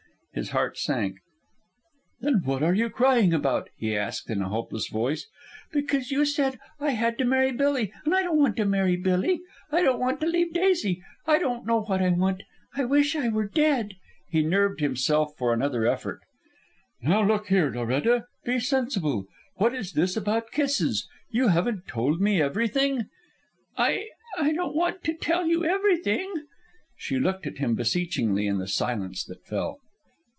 His 0.33 0.51
heart 0.51 0.77
sank. 0.77 1.17
"Then 2.21 2.43
what 2.45 2.63
are 2.63 2.73
you 2.73 2.89
crying 2.89 3.33
about?" 3.33 3.69
he 3.77 3.97
asked 3.97 4.29
in 4.29 4.41
a 4.41 4.47
hopeless 4.47 4.87
voice. 4.87 5.27
"Because 5.73 6.09
you 6.09 6.23
said 6.23 6.57
I 6.79 6.91
had 6.91 7.17
to 7.17 7.25
marry 7.25 7.51
Billy. 7.51 7.91
And 8.05 8.15
I 8.15 8.21
don't 8.23 8.37
want 8.39 8.55
to 8.55 8.63
marry 8.65 8.95
Billy. 8.95 9.41
I 9.73 9.81
don't 9.81 9.99
want 9.99 10.21
to 10.21 10.25
leave 10.27 10.53
Daisy. 10.53 11.03
I 11.27 11.37
don't 11.37 11.65
know 11.65 11.81
what 11.81 12.01
I 12.01 12.07
want. 12.11 12.43
I 12.77 12.85
wish 12.85 13.13
I 13.13 13.27
were 13.27 13.49
dead." 13.49 13.97
He 14.29 14.41
nerved 14.41 14.79
himself 14.79 15.35
for 15.37 15.51
another 15.51 15.85
effort. 15.85 16.21
"Now 17.01 17.21
look 17.25 17.47
here, 17.47 17.69
Loretta, 17.69 18.27
be 18.45 18.57
sensible. 18.57 19.25
What 19.57 19.75
is 19.75 19.91
this 19.91 20.15
about 20.15 20.51
kisses. 20.51 21.09
You 21.29 21.49
haven't 21.49 21.87
told 21.89 22.21
me 22.21 22.41
everything?" 22.41 23.07
"I 23.77 24.07
I 24.37 24.53
don't 24.53 24.77
want 24.77 25.03
to 25.03 25.13
tell 25.13 25.45
you 25.47 25.65
everything." 25.65 26.31
She 26.97 27.19
looked 27.19 27.45
at 27.47 27.57
him 27.57 27.75
beseechingly 27.75 28.47
in 28.47 28.59
the 28.59 28.65
silence 28.69 29.25
that 29.25 29.45
fell. 29.45 29.79